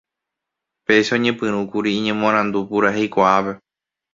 [0.85, 3.51] Péicha oñepyrũkuri iñemoarandu puraheikuaápe.